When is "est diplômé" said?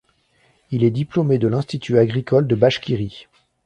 0.83-1.37